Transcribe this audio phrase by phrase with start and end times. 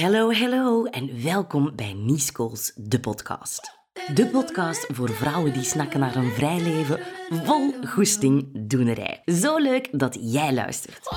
[0.00, 3.78] Hallo, hallo en welkom bij Niescools, de podcast.
[4.14, 6.98] De podcast voor vrouwen die snakken naar een vrij leven
[7.30, 9.22] vol goesting doenerij.
[9.24, 11.08] Zo leuk dat jij luistert.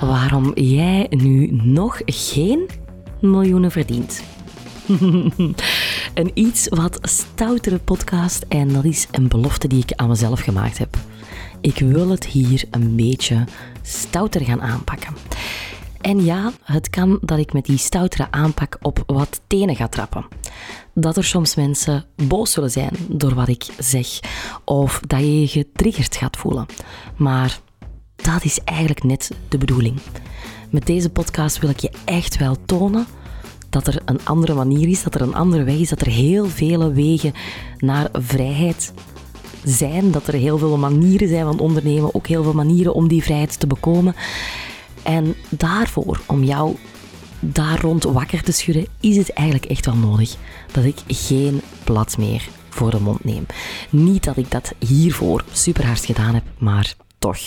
[0.00, 2.68] Waarom jij nu nog geen
[3.20, 4.22] miljoenen verdient.
[6.20, 10.78] een iets wat stoutere podcast en dat is een belofte die ik aan mezelf gemaakt
[10.78, 10.96] heb.
[11.60, 13.44] Ik wil het hier een beetje
[13.82, 15.14] stouter gaan aanpakken.
[16.04, 20.26] En ja, het kan dat ik met die stoutere aanpak op wat tenen ga trappen.
[20.94, 24.20] Dat er soms mensen boos zullen zijn door wat ik zeg,
[24.64, 26.66] of dat je je getriggerd gaat voelen.
[27.16, 27.60] Maar
[28.16, 29.98] dat is eigenlijk net de bedoeling.
[30.70, 33.06] Met deze podcast wil ik je echt wel tonen
[33.70, 36.46] dat er een andere manier is, dat er een andere weg is, dat er heel
[36.46, 37.32] vele wegen
[37.78, 38.92] naar vrijheid
[39.64, 43.22] zijn, dat er heel veel manieren zijn van ondernemen, ook heel veel manieren om die
[43.22, 44.14] vrijheid te bekomen.
[45.04, 46.76] En daarvoor, om jou
[47.40, 50.36] daar rond wakker te schudden, is het eigenlijk echt wel nodig
[50.72, 53.46] dat ik geen blad meer voor de mond neem.
[53.90, 57.38] Niet dat ik dat hiervoor super hard gedaan heb, maar toch.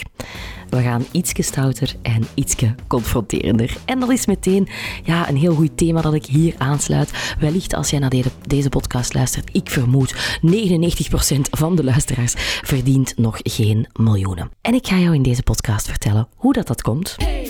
[0.70, 3.78] We gaan ietsje stouter en ietsje confronterender.
[3.86, 4.68] En dat is meteen
[5.04, 7.36] ja, een heel goed thema dat ik hier aansluit.
[7.40, 8.14] Wellicht als jij naar
[8.48, 10.20] deze podcast luistert, ik vermoed 99%
[11.42, 14.52] van de luisteraars verdient nog geen miljoenen.
[14.62, 17.16] En ik ga jou in deze podcast vertellen hoe dat, dat komt.
[17.18, 17.47] Hey,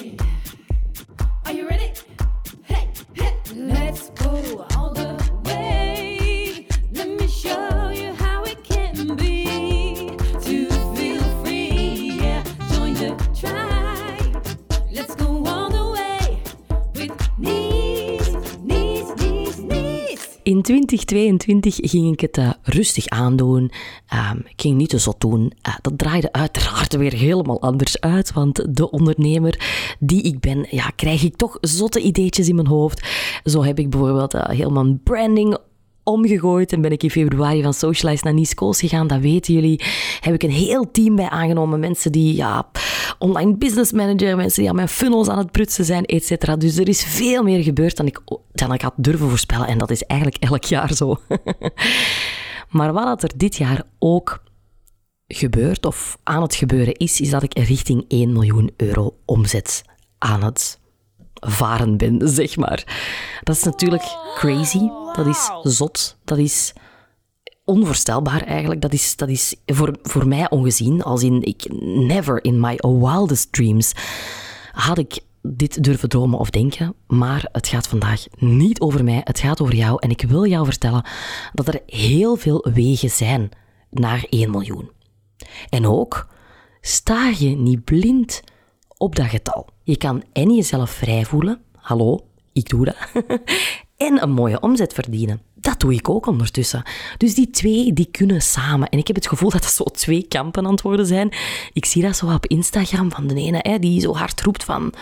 [20.48, 23.72] In 2022 ging ik het uh, rustig aandoen.
[24.31, 25.53] Um, ik ging niet te zot doen.
[25.67, 29.59] Uh, dat draaide uiteraard weer helemaal anders uit, want de ondernemer
[30.00, 33.08] die ik ben, ja, krijg ik toch zotte ideetjes in mijn hoofd.
[33.44, 35.58] Zo heb ik bijvoorbeeld uh, helemaal branding
[36.08, 39.08] omgegooid en ben ik in februari van Socialize naar Nice Coast gegaan.
[39.08, 39.81] Dat weten jullie.
[40.19, 41.79] Heb ik een heel team bij aangenomen.
[41.79, 42.69] Mensen die, ja,
[43.19, 46.56] online business manager, mensen die aan mijn funnels aan het prutsen zijn, et cetera.
[46.56, 49.68] Dus er is veel meer gebeurd dan ik, dan ik had durven voorspellen.
[49.68, 51.16] En dat is eigenlijk elk jaar zo.
[52.78, 54.44] maar wat er dit jaar ook
[55.28, 59.84] gebeurt, of aan het gebeuren is, is dat ik richting 1 miljoen euro omzet
[60.18, 60.79] aan het
[61.52, 62.84] varen ben, zeg maar.
[63.44, 64.90] Dat is natuurlijk crazy.
[65.13, 66.18] Dat is zot.
[66.24, 66.74] Dat is
[67.66, 68.81] onvoorstelbaar eigenlijk.
[68.81, 71.03] Dat is, dat is voor, voor mij ongezien.
[71.03, 73.91] Als in, ik never in my wildest dreams
[74.72, 76.94] had ik dit durven dromen of denken.
[77.07, 79.22] Maar het gaat vandaag niet over mij.
[79.24, 79.97] Het gaat over jou.
[80.00, 81.06] En ik wil jou vertellen
[81.53, 83.50] dat er heel veel wegen zijn
[83.90, 84.90] naar 1 miljoen.
[85.69, 86.28] En ook,
[86.81, 88.41] sta je niet blind
[88.97, 89.68] op dat getal.
[89.84, 91.62] Je kan en jezelf vrij voelen.
[91.75, 92.96] Hallo, ik doe dat.
[94.08, 95.41] en een mooie omzet verdienen.
[95.56, 96.84] Dat doe ik ook ondertussen.
[97.18, 98.90] Dus die twee, die kunnen samen.
[98.90, 101.34] En ik heb het gevoel dat dat zo twee kampen aan worden zijn.
[101.74, 104.94] Ik zie dat zo op Instagram van de ene, hè, die zo hard roept van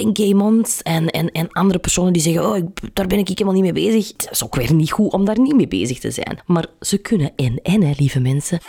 [0.00, 0.82] 10k months.
[0.82, 4.08] En, en, en andere personen die zeggen, oh, daar ben ik helemaal niet mee bezig.
[4.08, 6.40] Het is ook weer niet goed om daar niet mee bezig te zijn.
[6.46, 8.60] Maar ze kunnen en en, lieve mensen.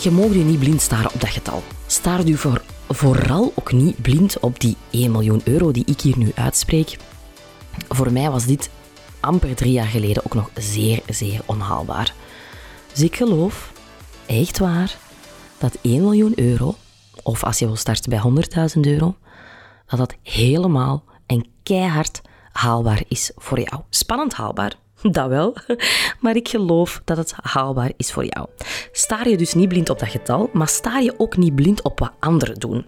[0.00, 1.62] Je mag je niet blind staren op dat getal.
[1.86, 6.32] Staar voor, vooral ook niet blind op die 1 miljoen euro die ik hier nu
[6.34, 6.96] uitspreek.
[7.88, 8.70] Voor mij was dit
[9.20, 12.14] amper drie jaar geleden ook nog zeer, zeer onhaalbaar.
[12.92, 13.72] Dus ik geloof,
[14.26, 14.98] echt waar,
[15.58, 16.74] dat 1 miljoen euro,
[17.22, 18.44] of als je wil starten bij
[18.74, 19.16] 100.000 euro,
[19.86, 22.20] dat dat helemaal en keihard
[22.52, 23.82] haalbaar is voor jou.
[23.90, 24.74] Spannend haalbaar,
[25.18, 25.56] dat wel,
[26.20, 28.46] maar ik geloof dat het haalbaar is voor jou.
[28.92, 31.98] Staar je dus niet blind op dat getal, maar sta je ook niet blind op
[31.98, 32.86] wat anderen doen.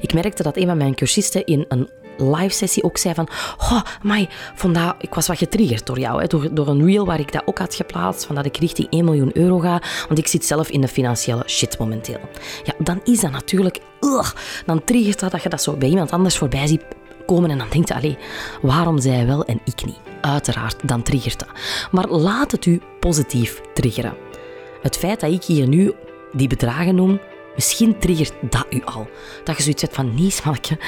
[0.00, 1.88] Ik merkte dat een van mijn cursisten in een
[2.18, 3.28] live sessie ook zei van
[3.58, 7.20] oh, my, vandaag, ik was wat getriggerd door jou, hè, door, door een reel waar
[7.20, 10.26] ik dat ook had geplaatst, van dat ik richting 1 miljoen euro ga, want ik
[10.26, 12.20] zit zelf in de financiële shit momenteel.
[12.64, 14.32] Ja, dan is dat natuurlijk, ugh,
[14.66, 16.84] dan triggert dat dat je dat zo bij iemand anders voorbij ziet
[17.26, 18.18] komen en dan denkt je, allee,
[18.62, 20.13] waarom zij wel en ik niet?
[20.24, 21.48] Uiteraard, dan triggert dat.
[21.90, 24.16] Maar laat het u positief triggeren.
[24.82, 25.92] Het feit dat ik hier nu
[26.32, 27.20] die bedragen noem,
[27.54, 29.08] misschien triggert dat u al.
[29.44, 30.78] Dat je zoiets hebt van, nee, smalkje,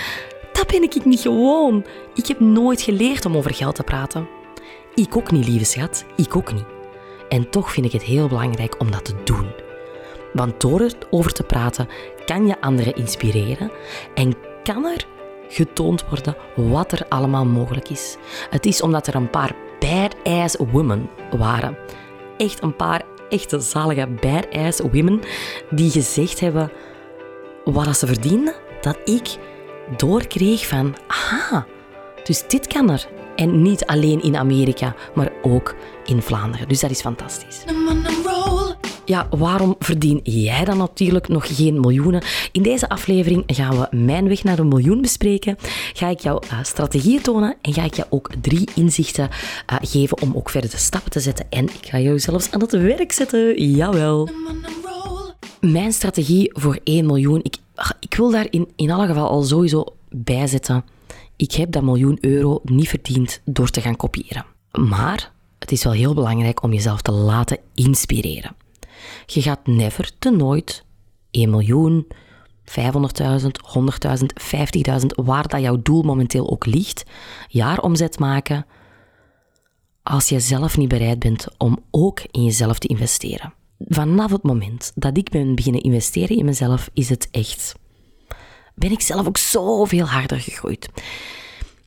[0.52, 1.84] dat ben ik niet gewoon.
[2.14, 4.28] Ik heb nooit geleerd om over geld te praten.
[4.94, 6.04] Ik ook niet, lieve schat.
[6.16, 6.66] Ik ook niet.
[7.28, 9.46] En toch vind ik het heel belangrijk om dat te doen.
[10.32, 11.88] Want door erover te praten
[12.26, 13.70] kan je anderen inspireren
[14.14, 15.06] en kan er
[15.48, 18.16] getoond worden wat er allemaal mogelijk is.
[18.50, 21.76] Het is omdat er een paar badass women waren.
[22.37, 25.20] Echt een paar echte zalige badass women
[25.70, 26.72] die gezegd hebben
[27.64, 29.37] wat ze verdienden, dat ik
[29.96, 31.66] doorkreeg van, aha,
[32.25, 33.08] Dus dit kan er.
[33.37, 36.69] En niet alleen in Amerika, maar ook in Vlaanderen.
[36.69, 37.64] Dus dat is fantastisch.
[39.06, 42.22] Ja, waarom verdien jij dan natuurlijk nog geen miljoenen?
[42.52, 45.56] In deze aflevering gaan we mijn weg naar een miljoen bespreken.
[45.92, 49.28] Ga ik jou uh, strategieën tonen en ga ik jou ook drie inzichten
[49.72, 51.46] uh, geven om ook verder de stappen te zetten.
[51.50, 53.70] En ik ga jou zelfs aan het werk zetten.
[53.70, 54.28] Jawel.
[55.60, 57.56] Mijn strategie voor 1 miljoen, ik,
[58.00, 60.84] ik wil daar in, in alle geval al sowieso bij zetten.
[61.36, 64.44] Ik heb dat miljoen euro niet verdiend door te gaan kopiëren.
[64.72, 68.64] Maar het is wel heel belangrijk om jezelf te laten inspireren.
[69.26, 70.84] Je gaat never te nooit
[71.31, 72.06] 1 miljoen,
[72.64, 74.26] 500.000, 100.000,
[74.90, 77.04] 50.000, waar dat jouw doel momenteel ook ligt,
[77.48, 78.66] jaaromzet maken,
[80.02, 83.52] als je zelf niet bereid bent om ook in jezelf te investeren.
[83.78, 87.75] Vanaf het moment dat ik ben beginnen investeren in mezelf, is het echt.
[88.75, 90.88] Ben ik zelf ook zoveel harder gegroeid.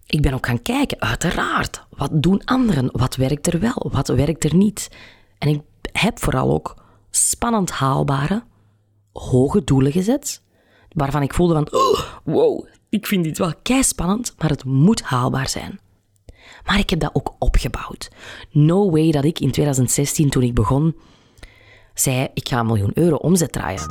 [0.06, 1.84] Ik ben ook gaan kijken, uiteraard.
[1.90, 2.90] Wat doen anderen?
[2.92, 3.90] Wat werkt er wel?
[3.92, 4.90] Wat werkt er niet?
[5.38, 6.76] En ik heb vooral ook
[7.12, 8.44] spannend haalbare,
[9.14, 10.42] hoge doelen gezet,
[10.90, 11.68] waarvan ik voelde van,
[12.24, 15.80] wow, ik vind dit wel spannend, maar het moet haalbaar zijn.
[16.66, 18.10] Maar ik heb dat ook opgebouwd.
[18.52, 20.96] No way dat ik in 2016, toen ik begon,
[21.94, 23.82] zei, ik ga een miljoen euro omzet draaien.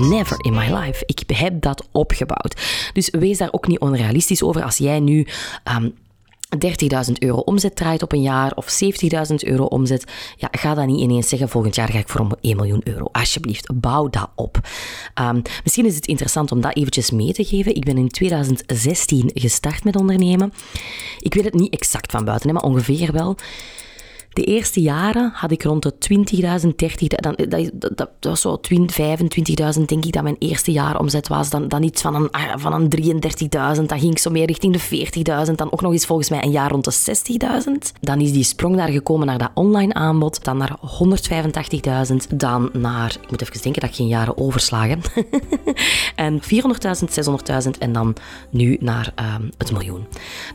[0.00, 1.02] Never in my life.
[1.06, 2.90] Ik heb dat opgebouwd.
[2.92, 5.26] Dus wees daar ook niet onrealistisch over als jij nu
[5.76, 5.94] um,
[7.06, 10.04] 30.000 euro omzet draait op een jaar of 70.000 euro omzet,
[10.36, 13.08] ja, ga dan niet ineens zeggen volgend jaar ga ik voor 1 miljoen euro.
[13.12, 14.60] Alsjeblieft, bouw dat op.
[15.20, 17.74] Um, misschien is het interessant om dat eventjes mee te geven.
[17.74, 20.52] Ik ben in 2016 gestart met ondernemen.
[21.18, 23.36] Ik weet het niet exact van buiten, maar ongeveer wel.
[24.34, 25.94] De eerste jaren had ik rond de
[26.62, 27.44] 20.000, 30.000, dat,
[27.78, 31.50] dat, dat, was zo 25.000 denk ik dat mijn eerste jaar omzet was.
[31.50, 34.76] Dan, dan iets van een, ah, van een 33.000, dan ging ik zo meer richting
[34.76, 35.54] de 40.000.
[35.54, 37.16] Dan ook nog eens volgens mij een jaar rond de
[37.64, 38.00] 60.000.
[38.00, 40.76] Dan is die sprong daar gekomen naar dat online aanbod, dan naar
[42.10, 45.00] 185.000, dan naar, ik moet even denken dat ik geen jaren overslagen,
[46.14, 46.48] en 400.000,
[47.64, 48.14] 600.000 en dan
[48.50, 50.06] nu naar um, het miljoen.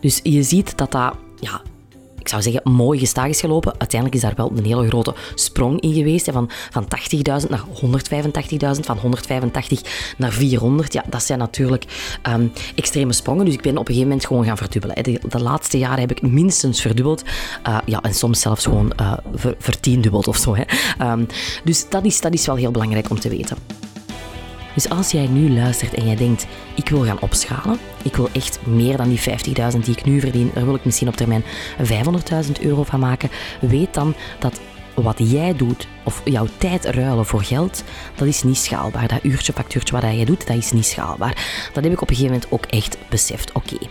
[0.01, 1.61] Dus je ziet dat dat ja,
[2.29, 3.71] ik zou zeggen, mooi gestaag is gelopen.
[3.77, 6.31] Uiteindelijk is daar wel een hele grote sprong in geweest.
[6.31, 6.87] Van, van
[7.43, 7.63] 80.000 naar
[8.77, 10.93] 185.000, van 185 naar 400.
[10.93, 11.85] Ja, dat zijn natuurlijk
[12.29, 13.45] um, extreme sprongen.
[13.45, 15.03] Dus ik ben op een gegeven moment gewoon gaan verdubbelen.
[15.03, 17.23] De, laatste jaren heb ik minstens verdubbeld.
[17.67, 20.55] Uh, ja, en soms zelfs gewoon uh, ver, vertiendubbeld of zo.
[20.55, 20.63] Hè.
[21.11, 21.27] Um,
[21.63, 23.57] dus dat is, dat is wel heel belangrijk om te weten.
[24.79, 28.65] Dus als jij nu luistert en jij denkt, ik wil gaan opschalen, ik wil echt
[28.65, 31.43] meer dan die 50.000 die ik nu verdien, daar wil ik misschien op termijn
[32.45, 33.29] 500.000 euro van maken,
[33.61, 34.59] weet dan dat
[34.93, 37.83] wat jij doet, of jouw tijd ruilen voor geld,
[38.15, 39.07] dat is niet schaalbaar.
[39.07, 41.69] Dat uurtje, factuurtje wat jij doet, dat is niet schaalbaar.
[41.73, 43.51] Dat heb ik op een gegeven moment ook echt beseft.
[43.51, 43.89] Oké, okay,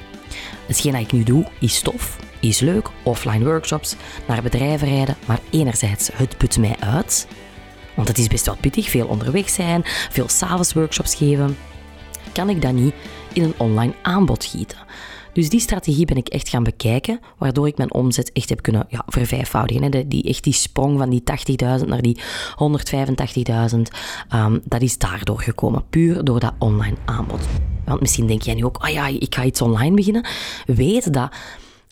[0.67, 3.97] hetgeen dat ik nu doe, is tof, is leuk, offline workshops,
[4.27, 7.27] naar bedrijven rijden, maar enerzijds, het put mij uit.
[7.99, 11.57] Want het is best wel pittig, veel onderweg zijn, veel s'avonds workshops geven.
[12.33, 12.95] Kan ik dat niet
[13.33, 14.79] in een online aanbod gieten?
[15.33, 18.87] Dus die strategie ben ik echt gaan bekijken, waardoor ik mijn omzet echt heb kunnen
[18.89, 19.83] ja, vervijfvoudigen.
[19.83, 20.09] Hè.
[20.09, 21.23] Die, echt die sprong van die
[21.81, 23.85] 80.000 naar die 185.000, um,
[24.29, 27.41] ehm, dat is daardoor gekomen, puur door dat online aanbod.
[27.85, 30.27] Want misschien denk jij nu ook, oh ja, ik ga iets online beginnen.
[30.67, 31.33] Weet dat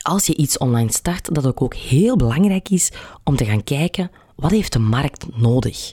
[0.03, 2.93] als je iets online start, dat het ook heel belangrijk is
[3.25, 5.93] om te gaan kijken wat heeft de markt nodig?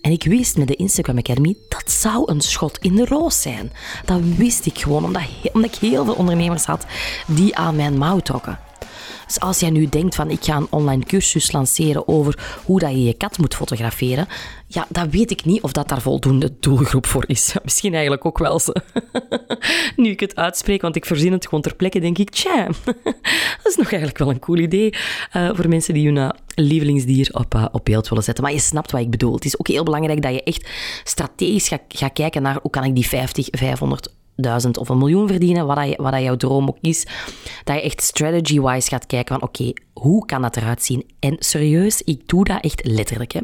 [0.00, 3.72] En ik wist met de Instagram Academy, dat zou een schot in de roos zijn.
[4.04, 6.86] Dat wist ik gewoon, omdat, omdat ik heel veel ondernemers had
[7.26, 8.58] die aan mijn mouw trokken.
[9.28, 12.90] Dus als jij nu denkt van ik ga een online cursus lanceren over hoe dat
[12.90, 14.26] je je kat moet fotograferen,
[14.66, 17.54] ja, dan weet ik niet of dat daar voldoende doelgroep voor is.
[17.64, 18.76] Misschien eigenlijk ook wel ze.
[19.96, 22.66] nu ik het uitspreek, want ik verzin het gewoon ter plekke, denk ik, tja,
[23.62, 24.94] dat is nog eigenlijk wel een cool idee
[25.36, 28.44] uh, voor mensen die hun uh, lievelingsdier op, uh, op beeld willen zetten.
[28.44, 29.34] Maar je snapt wat ik bedoel.
[29.34, 30.68] Het is ook heel belangrijk dat je echt
[31.04, 34.08] strategisch gaat, gaat kijken naar hoe kan ik die 50, 500
[34.40, 37.06] duizend of een miljoen verdienen, wat, dat, wat dat jouw droom ook is,
[37.64, 41.04] dat je echt strategy-wise gaat kijken van oké, hoe kan dat eruit zien?
[41.18, 43.32] En serieus, ik doe dat echt letterlijk.
[43.32, 43.40] Hè.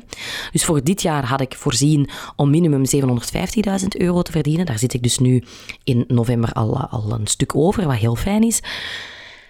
[0.52, 4.66] Dus voor dit jaar had ik voorzien om minimum 750.000 euro te verdienen.
[4.66, 5.42] Daar zit ik dus nu
[5.84, 8.62] in november al, al een stuk over, wat heel fijn is.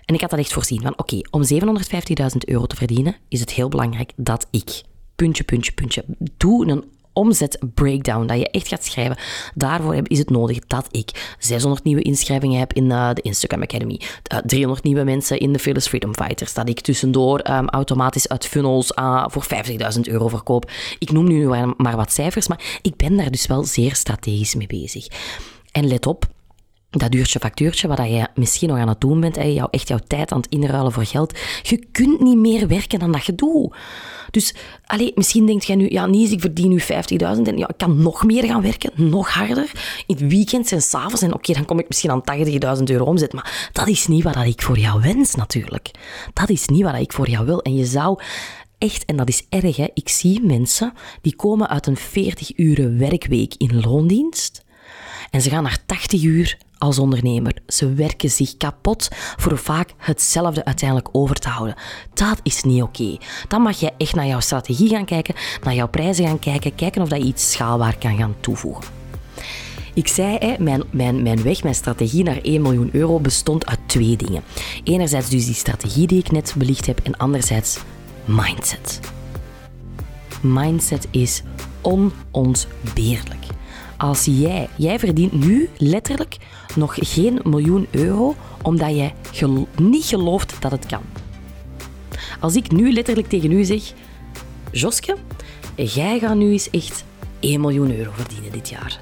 [0.04, 3.52] En ik had dat echt voorzien van oké, om 750.000 euro te verdienen is het
[3.52, 4.82] heel belangrijk dat ik
[5.16, 6.04] puntje, puntje, puntje.
[6.36, 6.84] Doe een
[7.14, 9.16] omzet breakdown, dat je echt gaat schrijven.
[9.54, 14.00] Daarvoor is het nodig dat ik 600 nieuwe inschrijvingen heb in uh, de Instagram Academy,
[14.00, 18.28] uh, eh, 300 nieuwe mensen in de Fearless Freedom Fighters, dat ik tussendoor um, automatisch
[18.28, 19.46] uit funnels uh, voor
[19.96, 20.70] 50.000 euro verkoop.
[20.98, 24.66] Ik noem nu maar wat cijfers, maar ik ben daar dus wel zeer strategisch mee
[24.66, 25.06] bezig.
[25.72, 26.26] En let op,
[26.98, 30.32] dat uurtje factuurtje, wat je misschien nog aan het doen bent, jou, echt jouw tijd
[30.32, 31.38] aan het inruilen voor geld.
[31.62, 33.74] Je kunt niet meer werken dan dat je doet.
[34.30, 36.86] Dus allez, misschien denkt jij nu, ja Nies, ik verdien nu 50.000
[37.18, 39.70] en ja, ik kan nog meer gaan werken, nog harder,
[40.06, 41.22] in het weekend en s'avonds.
[41.22, 42.22] En oké, dan kom ik misschien aan
[42.78, 43.32] 80.000 euro omzet.
[43.32, 45.90] Maar dat is niet wat ik voor jou wens natuurlijk.
[46.32, 47.62] Dat is niet wat ik voor jou wil.
[47.62, 48.20] En je zou
[48.78, 52.98] echt, en dat is erg, hè, ik zie mensen die komen uit een 40 uren
[52.98, 54.64] werkweek in loondienst
[55.30, 57.56] en ze gaan naar 80 uur als ondernemer.
[57.66, 61.74] Ze werken zich kapot voor vaak hetzelfde uiteindelijk over te houden.
[62.14, 63.16] Dat is niet oké.
[63.48, 67.02] Dan mag je echt naar jouw strategie gaan kijken, naar jouw prijzen gaan kijken, kijken
[67.02, 68.84] of dat je iets schaalbaar kan gaan toevoegen.
[69.94, 73.78] Ik zei, hè, mijn, mijn, mijn weg, mijn strategie naar 1 miljoen euro bestond uit
[73.86, 74.42] twee dingen.
[74.84, 77.78] Enerzijds dus die strategie die ik net belicht heb en anderzijds
[78.24, 79.00] mindset.
[80.40, 81.42] Mindset is
[81.80, 83.46] onontbeerlijk.
[83.96, 86.36] Als jij, jij verdient nu letterlijk
[86.76, 89.14] nog geen miljoen euro omdat jij
[89.80, 91.02] niet gelooft dat het kan.
[92.40, 93.92] Als ik nu letterlijk tegen u zeg,
[94.70, 95.16] Joske,
[95.76, 97.04] jij gaat nu eens echt
[97.40, 99.00] 1 miljoen euro verdienen dit jaar.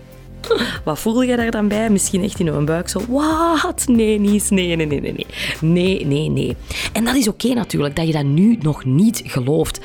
[0.84, 1.90] Wat voel je daar dan bij?
[1.90, 3.84] Misschien echt in een buik zo, wat?
[3.86, 5.26] Nee, niet, nee, nee, nee, nee,
[5.60, 6.56] nee, nee, nee.
[6.92, 9.80] En dat is oké natuurlijk, dat je dat nu nog niet gelooft.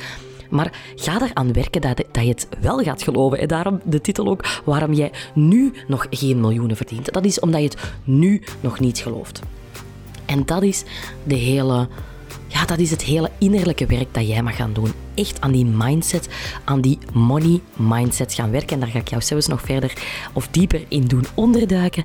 [0.48, 3.38] Maar ga eraan werken dat, je het wel gaat geloven.
[3.38, 7.12] En daarom de titel ook, waarom jij nu nog geen miljoenen verdient.
[7.12, 9.40] Dat is omdat je het nu nog niet gelooft.
[10.26, 10.84] En dat is
[11.24, 11.88] de hele
[12.48, 14.92] ja, dat is het hele innerlijke werk dat jij mag gaan doen.
[15.14, 16.28] Echt aan die mindset,
[16.64, 18.70] aan die money mindset gaan werken.
[18.70, 19.92] En daar ga ik jou zelfs nog verder
[20.32, 22.04] of dieper in doen onderduiken.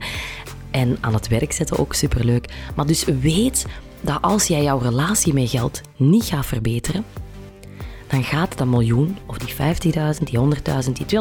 [0.72, 2.54] En aan het werk zetten ook superleuk.
[2.76, 3.66] Maar dus weet
[4.02, 7.06] dat als jij jouw relatie met geld niet gaat verbeteren,
[8.14, 10.40] dan gaat dat miljoen of die 50.000, die
[10.86, 11.20] 100.000, die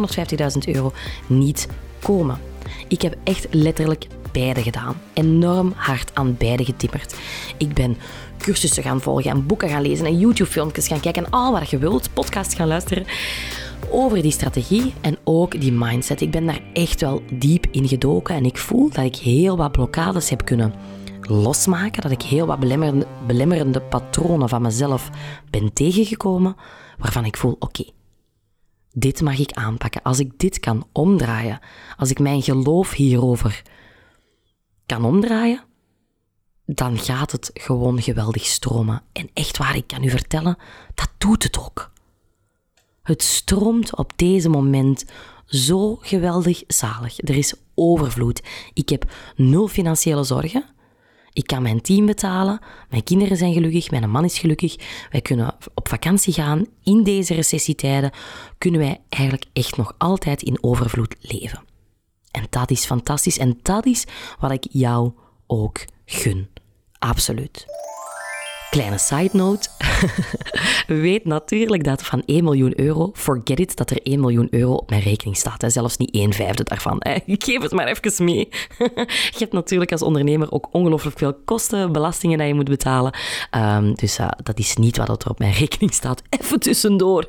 [0.65, 0.93] 250.000 euro
[1.27, 1.69] niet
[2.01, 2.39] komen.
[2.89, 4.95] Ik heb echt letterlijk beide gedaan.
[5.13, 7.15] Enorm hard aan beide getimmerd.
[7.57, 7.97] Ik ben
[8.39, 11.79] cursussen gaan volgen en boeken gaan lezen en YouTube-filmpjes gaan kijken en al wat je
[11.79, 13.07] wilt, podcasts gaan luisteren
[13.91, 16.21] over die strategie en ook die mindset.
[16.21, 19.73] Ik ben daar echt wel diep in gedoken en ik voel dat ik heel wat
[19.73, 20.75] blokkades heb kunnen
[21.23, 25.11] losmaken, dat ik heel wat belemmerende, belemmerende patronen van mezelf
[25.51, 26.57] ben tegengekomen,
[27.03, 27.85] waarvan ik voel, oké,
[28.93, 30.03] dit mag ik aanpakken.
[30.03, 31.61] Als ik dit kan omdraaien,
[31.97, 33.63] als ik mijn geloof hierover
[34.87, 35.65] kan omdraaien,
[36.67, 39.03] dan gaat het gewoon geweldig stromen.
[39.13, 40.57] En echt waar, ik kan u vertellen,
[40.95, 41.91] dat doet het ook.
[43.03, 45.05] Het stroomt op deze moment
[45.47, 47.19] zo geweldig zalig.
[47.19, 48.43] Er is overvloed.
[48.75, 50.65] Ik heb nul financiële zorgen.
[51.33, 52.61] Ik kan mijn team betalen,
[52.91, 54.77] mijn kinderen zijn gelukkig, mijn man is gelukkig.
[55.11, 56.67] Wij kunnen op vakantie gaan.
[56.83, 58.11] In deze recessietijden
[58.59, 61.65] kunnen wij eigenlijk echt nog altijd in overvloed leven.
[62.31, 64.05] En dat is fantastisch en dat is
[64.39, 65.13] wat ik jou
[65.47, 66.49] ook gun.
[66.99, 67.67] Absoluut.
[68.73, 69.69] Kleine side note.
[70.87, 74.91] Weet natuurlijk dat van 1 miljoen euro, forget it, dat er 1 miljoen euro op
[74.91, 75.63] mijn rekening staat.
[75.63, 75.71] Hè.
[75.71, 77.01] Zelfs niet 1 vijfde daarvan.
[77.27, 78.49] Ik geef het maar even mee.
[79.33, 83.15] je hebt natuurlijk als ondernemer ook ongelooflijk veel kosten, belastingen die je moet betalen.
[83.57, 86.23] Um, dus uh, dat is niet wat er op mijn rekening staat.
[86.29, 87.29] Even tussendoor.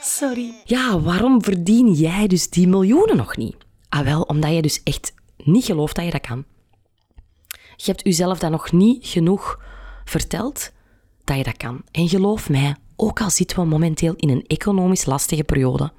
[0.00, 0.54] Sorry.
[0.64, 3.56] Ja, waarom verdien jij dus die miljoenen nog niet?
[3.88, 6.44] Ah wel, omdat je dus echt niet gelooft dat je dat kan.
[7.80, 9.60] Je hebt jezelf dan nog niet genoeg
[10.04, 10.72] verteld
[11.24, 11.82] dat je dat kan.
[11.90, 15.92] En geloof mij, ook al zitten we momenteel in een economisch lastige periode,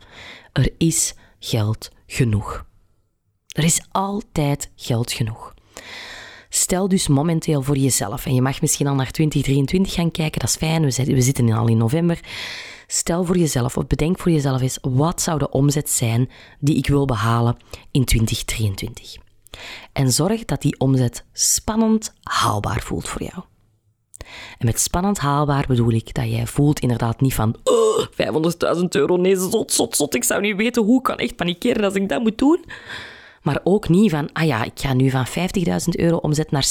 [0.54, 2.66] er is geld genoeg.
[3.48, 5.54] Er is altijd geld genoeg.
[6.50, 10.50] Stel dus momenteel voor jezelf, en je mag misschien al naar 2023 gaan kijken, dat
[10.50, 10.84] is fijn,
[11.16, 12.20] we zitten al in november.
[12.88, 16.88] Stel voor jezelf, of bedenk voor jezelf eens, wat zou de omzet zijn die ik
[16.88, 17.58] wil behalen
[17.92, 19.29] in 2023?
[19.94, 23.44] En zorg dat die omzet spannend haalbaar voelt voor jou.
[24.58, 28.06] En met spannend haalbaar bedoel ik dat jij voelt inderdaad niet van oh,
[28.78, 31.84] 500.000 euro, nee, zot, zot, zot, ik zou niet weten hoe ik kan echt panikeren
[31.84, 32.66] als ik dat moet doen.
[33.42, 35.34] Maar ook niet van, ah ja, ik ga nu van 50.000
[35.92, 36.68] euro omzet naar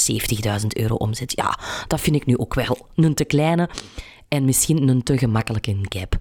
[0.60, 1.32] 70.000 euro omzet.
[1.36, 3.68] Ja, dat vind ik nu ook wel een te kleine
[4.28, 6.16] en misschien een te gemakkelijke gap.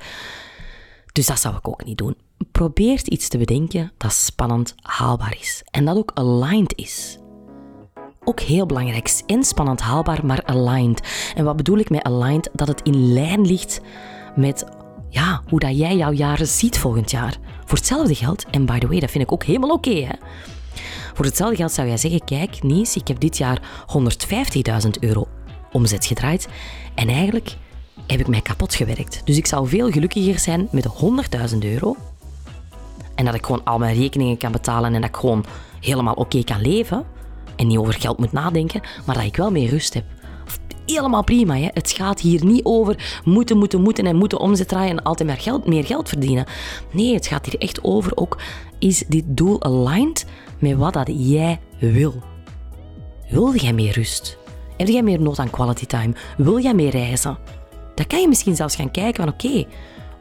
[1.17, 2.15] Dus dat zou ik ook niet doen.
[2.51, 5.63] Probeer iets te bedenken dat spannend haalbaar is.
[5.71, 7.17] En dat ook aligned is.
[8.23, 9.21] Ook heel belangrijk.
[9.25, 11.31] En spannend haalbaar, maar aligned.
[11.35, 12.49] En wat bedoel ik met aligned?
[12.53, 13.81] Dat het in lijn ligt
[14.35, 14.65] met
[15.09, 17.37] ja, hoe dat jij jouw jaren ziet volgend jaar.
[17.65, 20.07] Voor hetzelfde geld, en by the way, dat vind ik ook helemaal oké.
[21.13, 23.85] Voor hetzelfde geld zou jij zeggen, kijk Nies, ik heb dit jaar
[24.83, 25.27] 150.000 euro
[25.71, 26.47] omzet gedraaid.
[26.95, 27.57] En eigenlijk
[28.07, 29.21] heb ik mij kapot gewerkt.
[29.23, 30.87] Dus ik zou veel gelukkiger zijn met
[31.51, 31.95] 100.000 euro
[33.17, 35.45] en dat ik gewoon al mijn rekeningen kan betalen en dat ik gewoon
[35.79, 37.05] helemaal oké kan leven
[37.55, 40.03] en niet over geld moet nadenken, maar dat ik wel meer rust heb.
[40.85, 41.55] Helemaal prima.
[41.55, 41.67] Hè?
[41.73, 45.37] Het gaat hier niet over moeten, moeten, moeten en moeten omzet draaien en altijd meer
[45.37, 46.45] geld, meer geld verdienen.
[46.91, 48.37] Nee, het gaat hier echt over ook,
[48.79, 50.25] is dit doel aligned
[50.59, 52.13] met wat dat jij wil?
[53.29, 54.37] Wil jij meer rust?
[54.77, 56.13] Heb jij meer nood aan quality time?
[56.37, 57.37] Wil jij meer reizen?
[57.97, 59.65] Dan kan je misschien zelfs gaan kijken van oké,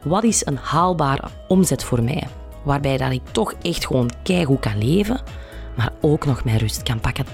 [0.03, 2.27] wat is een haalbare omzet voor mij?
[2.63, 4.11] Waarbij dat ik toch echt gewoon
[4.45, 5.21] hoe kan leven,
[5.75, 7.25] maar ook nog mijn rust kan pakken.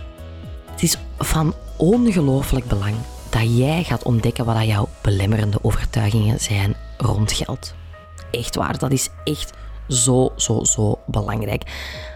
[0.72, 2.96] Het is van ongelooflijk belang
[3.30, 7.74] dat jij gaat ontdekken wat jouw belemmerende overtuigingen zijn rond geld.
[8.32, 9.54] Echt waar, dat is echt
[9.88, 11.64] zo, zo, zo belangrijk.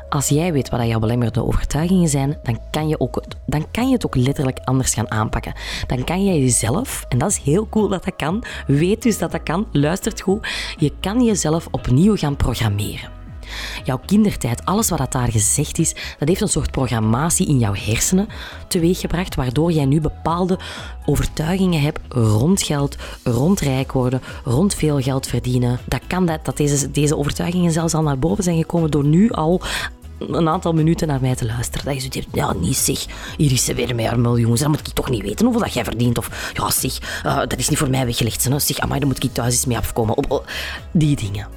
[0.10, 3.94] Als jij weet wat jouw belemmerde overtuigingen zijn, dan kan, je ook, dan kan je
[3.94, 5.54] het ook letterlijk anders gaan aanpakken.
[5.88, 9.32] Dan kan jij jezelf, en dat is heel cool dat dat kan, weet dus dat
[9.32, 10.48] dat kan, luistert goed,
[10.78, 13.16] je kan jezelf opnieuw gaan programmeren.
[13.84, 18.28] Jouw kindertijd, alles wat daar gezegd is, dat heeft een soort programmatie in jouw hersenen
[18.68, 20.60] teweeggebracht, waardoor jij nu bepaalde
[21.06, 25.80] overtuigingen hebt rond geld, rond rijk worden, rond veel geld verdienen.
[25.86, 29.32] Dat kan dat, dat deze, deze overtuigingen zelfs al naar boven zijn gekomen door nu
[29.32, 29.62] al
[30.18, 31.86] een aantal minuten naar mij te luisteren.
[31.86, 33.06] Dat je zoiets hebt, ja, niet zeg,
[33.38, 34.56] hier is ze weer met haar miljoen.
[34.56, 36.18] Dan moet ik toch niet weten hoeveel dat jij verdient.
[36.18, 38.44] Of, ja, zeg, uh, dat is niet voor mij weggelegd.
[38.44, 38.60] Hè.
[38.60, 40.18] Zeg, amai, dan moet ik thuis eens mee afkomen.
[40.18, 40.50] Op,
[40.92, 41.48] die dingen.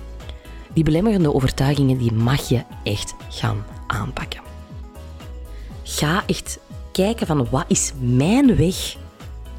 [0.72, 4.40] Die belemmerende overtuigingen, die mag je echt gaan aanpakken.
[5.82, 6.58] Ga echt
[6.92, 8.96] kijken van, wat is mijn weg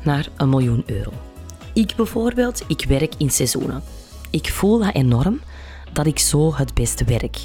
[0.04, 1.12] naar een miljoen euro?
[1.74, 3.84] Ik bijvoorbeeld, ik werk in seizoenen.
[4.30, 5.42] Ik voel dat enorm,
[5.94, 7.38] dat ik zo het beste werk.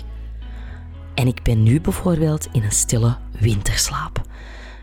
[1.16, 4.20] En ik ben nu bijvoorbeeld in een stille winterslaap.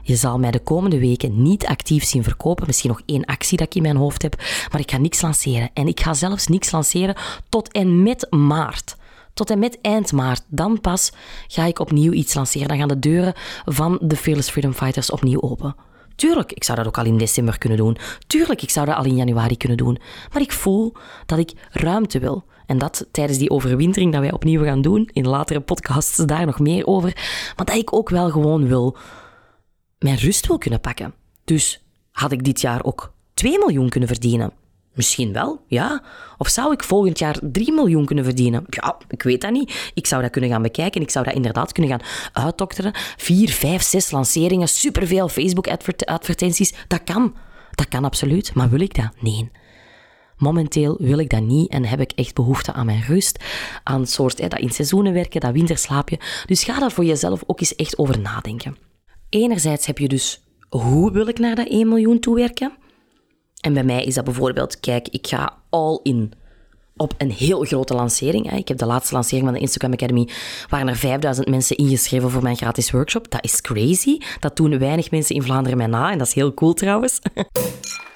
[0.01, 2.67] Je zal mij de komende weken niet actief zien verkopen.
[2.67, 4.35] Misschien nog één actie dat ik in mijn hoofd heb.
[4.71, 5.69] Maar ik ga niks lanceren.
[5.73, 7.15] En ik ga zelfs niks lanceren
[7.49, 8.95] tot en met maart.
[9.33, 10.43] Tot en met eind maart.
[10.47, 11.11] Dan pas
[11.47, 12.67] ga ik opnieuw iets lanceren.
[12.67, 13.33] Dan gaan de deuren
[13.65, 15.75] van de Fearless Freedom Fighters opnieuw open.
[16.15, 17.97] Tuurlijk, ik zou dat ook al in december kunnen doen.
[18.27, 19.99] Tuurlijk, ik zou dat al in januari kunnen doen.
[20.33, 20.93] Maar ik voel
[21.25, 22.45] dat ik ruimte wil.
[22.65, 25.09] En dat tijdens die overwintering dat wij opnieuw gaan doen.
[25.13, 27.13] In latere podcasts daar nog meer over.
[27.55, 28.97] Maar dat ik ook wel gewoon wil
[29.99, 31.13] mijn rust wil kunnen pakken.
[31.43, 34.51] Dus had ik dit jaar ook 2 miljoen kunnen verdienen?
[34.93, 36.03] Misschien wel, ja.
[36.37, 38.63] Of zou ik volgend jaar 3 miljoen kunnen verdienen?
[38.69, 39.91] Ja, ik weet dat niet.
[39.93, 41.01] Ik zou dat kunnen gaan bekijken.
[41.01, 42.91] Ik zou dat inderdaad kunnen gaan uitdokteren.
[43.17, 46.73] 4, 5, 6 lanceringen, superveel Facebook-advertenties.
[46.87, 47.35] Dat kan.
[47.71, 48.53] Dat kan absoluut.
[48.53, 49.09] Maar wil ik dat?
[49.19, 49.51] Nee.
[50.37, 53.43] Momenteel wil ik dat niet en heb ik echt behoefte aan mijn rust,
[53.83, 56.19] aan soort hè, dat in seizoenen werken, dat winterslaapje.
[56.45, 58.77] Dus ga daar voor jezelf ook eens echt over nadenken.
[59.29, 62.71] Enerzijds heb je dus hoe wil ik naar dat 1 miljoen toewerken?
[63.61, 66.33] En bij mij is dat bijvoorbeeld, kijk, ik ga all in
[66.95, 68.51] op een heel grote lancering.
[68.51, 70.29] Ik heb de laatste lancering van de Instagram Academy,
[70.69, 73.31] waren er 5000 mensen ingeschreven voor mijn gratis workshop.
[73.31, 74.17] Dat is crazy.
[74.39, 77.19] Dat doen weinig mensen in Vlaanderen mij na en dat is heel cool trouwens.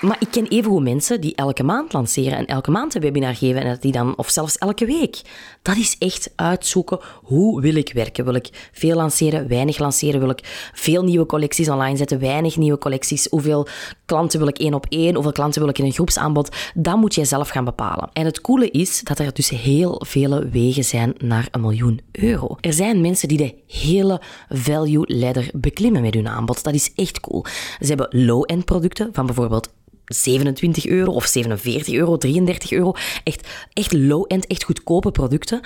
[0.00, 3.62] Maar ik ken evengoed mensen die elke maand lanceren en elke maand een webinar geven
[3.62, 5.20] en die dan, of zelfs elke week.
[5.62, 8.24] Dat is echt uitzoeken hoe wil ik werken.
[8.24, 10.20] Wil ik veel lanceren, weinig lanceren?
[10.20, 13.26] Wil ik veel nieuwe collecties online zetten, weinig nieuwe collecties?
[13.30, 13.66] Hoeveel
[14.04, 15.14] klanten wil ik één op één?
[15.14, 16.56] Hoeveel klanten wil ik in een groepsaanbod?
[16.74, 18.10] Dat moet jij zelf gaan bepalen.
[18.12, 22.56] En het coole is dat er dus heel vele wegen zijn naar een miljoen euro.
[22.60, 26.62] Er zijn mensen die de hele value ladder beklimmen met hun aanbod.
[26.62, 27.44] Dat is echt cool.
[27.80, 29.72] Ze hebben low-end producten van bijvoorbeeld
[30.04, 32.92] 27 euro of 47 euro, 33 euro.
[33.24, 35.60] Echt, echt low-end, echt goedkope producten.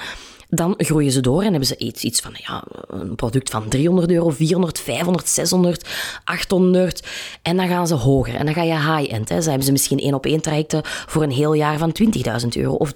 [0.51, 4.11] Dan groeien ze door en hebben ze iets, iets van ja, een product van 300
[4.11, 5.89] euro, 400, 500, 600,
[6.25, 7.07] 800.
[7.43, 8.35] En dan gaan ze hoger.
[8.35, 9.29] En dan ga je high-end.
[9.29, 9.35] Hè.
[9.35, 11.97] hebben ze misschien één op één trajecten voor een heel jaar van
[12.43, 12.93] 20.000 euro of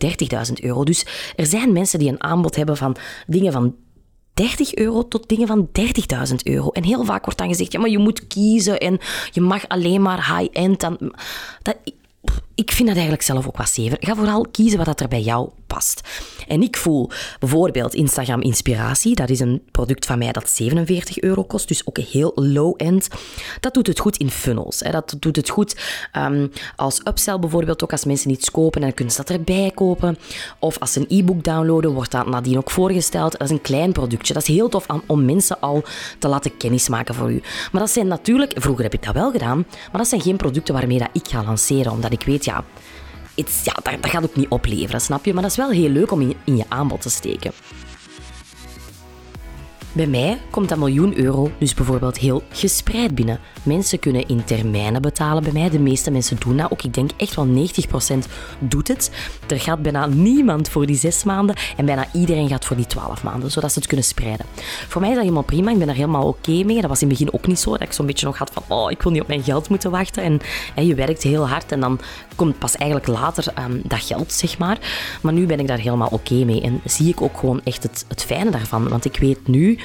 [0.49, 0.85] 30.000 euro.
[0.85, 3.75] Dus er zijn mensen die een aanbod hebben van dingen van
[4.35, 5.69] 30 euro tot dingen van
[6.29, 6.71] 30.000 euro.
[6.71, 8.99] En heel vaak wordt dan gezegd, ja, maar je moet kiezen en
[9.31, 10.81] je mag alleen maar high-end.
[11.63, 11.77] Dat,
[12.55, 13.97] ik vind dat eigenlijk zelf ook wat zever.
[14.01, 16.01] Ga vooral kiezen wat er bij jou past.
[16.49, 19.15] En ik voel bijvoorbeeld Instagram Inspiratie.
[19.15, 23.09] Dat is een product van mij dat 47 euro kost, dus ook heel low-end.
[23.61, 24.81] Dat doet het goed in funnels.
[24.81, 24.91] Hè.
[24.91, 25.77] Dat doet het goed
[26.17, 27.83] um, als upsell bijvoorbeeld.
[27.83, 30.19] Ook als mensen iets kopen, dan kunnen ze dat erbij kopen.
[30.59, 33.33] Of als ze een e-book downloaden, wordt dat nadien ook voorgesteld.
[33.33, 34.35] Dat is een klein productje.
[34.35, 35.83] Dat is heel tof om mensen al
[36.19, 37.43] te laten kennismaken voor u.
[37.73, 40.75] Maar dat zijn natuurlijk, vroeger heb ik dat wel gedaan, maar dat zijn geen producten
[40.75, 42.65] waarmee dat ik ga lanceren, omdat ik weet, ja,
[43.35, 45.33] ja, dat, gaat ook niet opleveren, snap je?
[45.33, 47.53] Maar dat is wel heel leuk om in, in je aanbod te steken.
[49.95, 53.41] Bij mij komt dat miljoen euro dus bijvoorbeeld heel gespreid binnen.
[53.63, 55.71] Mensen kunnen in termijnen betalen bij mij.
[55.71, 56.83] De meeste mensen doen dat ook.
[56.83, 57.51] Ik denk echt wel 90%
[58.59, 59.11] doet het.
[59.49, 63.23] Er gaat bijna niemand voor die zes maanden en bijna iedereen gaat voor die twaalf
[63.23, 64.47] maanden, zodat ze het kunnen spreiden.
[64.89, 65.71] Voor mij is dat helemaal prima.
[65.71, 66.81] Ik ben daar helemaal oké mee.
[66.81, 67.71] Dat was in het begin ook niet zo.
[67.71, 69.91] Dat ik zo'n beetje nog had van, oh, ik wil niet op mijn geld moeten
[69.91, 70.23] wachten.
[70.23, 70.41] En,
[70.75, 72.01] en je werkt heel hard en dan
[72.37, 74.79] komt pas eigenlijk later um, dat geld, zeg maar.
[75.23, 78.05] Maar nu ben ik daar helemaal oké mee en zie ik ook gewoon echt het,
[78.09, 78.89] het fijne daarvan.
[78.89, 79.79] Want ik weet nu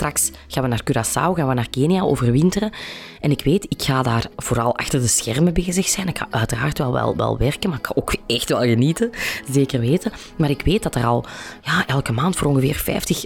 [0.00, 2.72] Straks gaan we naar Curaçao, gaan we naar Kenia overwinteren.
[3.20, 6.08] En ik weet, ik ga daar vooral achter de schermen bezig zijn.
[6.08, 9.10] Ik ga uiteraard wel, wel, werken, maar ik ga ook echt wel genieten.
[9.50, 10.12] Zeker weten.
[10.36, 11.24] Maar ik weet dat er al
[11.62, 13.24] ja, elke maand voor ongeveer 50,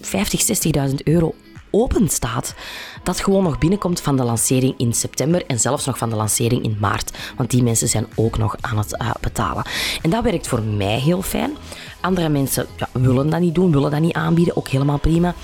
[0.00, 1.34] 50 60.000 euro
[1.70, 2.54] open staat.
[3.02, 6.64] Dat gewoon nog binnenkomt van de lancering in september en zelfs nog van de lancering
[6.64, 7.18] in maart.
[7.36, 9.64] Want die mensen zijn ook nog aan het uh, betalen.
[10.02, 11.56] En dat werkt voor mij heel fijn.
[12.00, 14.56] Andere mensen ja, willen dat niet doen, willen dat niet aanbieden.
[14.56, 15.34] Ook helemaal prima.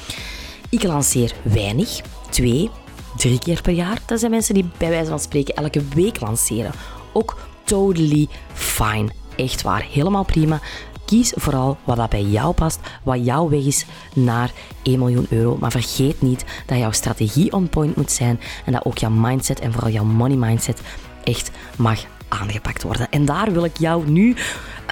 [0.70, 2.00] Ik lanceer weinig,
[2.30, 2.70] twee,
[3.16, 4.02] drie keer per jaar.
[4.06, 6.72] Dat zijn mensen die bij wijze van spreken elke week lanceren.
[7.12, 9.08] Ook totally fine.
[9.36, 10.60] Echt waar, helemaal prima.
[11.04, 14.52] Kies vooral wat dat bij jou past, wat jouw weg is naar
[14.82, 15.56] 1 miljoen euro.
[15.60, 19.60] Maar vergeet niet dat jouw strategie on point moet zijn en dat ook jouw mindset
[19.60, 20.80] en vooral jouw money mindset
[21.24, 23.10] echt mag aangepakt worden.
[23.10, 24.36] En daar wil ik jou nu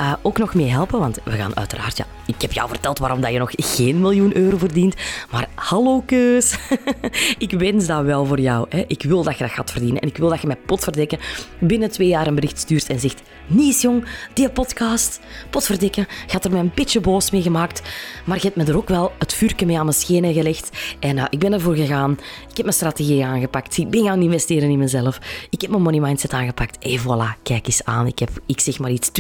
[0.01, 3.21] uh, ook nog mee helpen, want we gaan uiteraard, ja, ik heb jou verteld waarom
[3.21, 4.95] dat je nog geen miljoen euro verdient,
[5.31, 6.57] maar hallo keus,
[7.39, 8.67] ik wens dat wel voor jou.
[8.69, 8.85] Hè.
[8.87, 11.19] Ik wil dat je dat gaat verdienen en ik wil dat je met potverdikken
[11.59, 16.51] binnen twee jaar een bericht stuurt en zegt, Nies jong, die podcast, potverdikken, gaat er
[16.51, 17.83] mij een beetje boos mee gemaakt,
[18.25, 21.17] maar je hebt me er ook wel het vuurke mee aan mijn schenen gelegd en
[21.17, 22.13] uh, ik ben ervoor gegaan,
[22.51, 25.19] ik heb mijn strategie aangepakt, ik ben gaan investeren in mezelf,
[25.51, 26.79] ik heb mijn money mindset aangepakt.
[26.79, 29.11] En voilà, kijk eens aan, ik heb, ik zeg maar iets,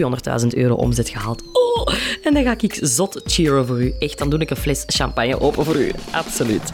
[0.42, 1.42] 200.000 euro omzet gehaald.
[1.52, 3.94] Oh, en dan ga ik zot cheeren voor u.
[3.98, 5.90] Echt, dan doe ik een fles champagne open voor u.
[6.10, 6.72] Absoluut.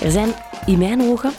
[0.00, 0.34] Er zijn
[0.66, 1.32] in mijn ogen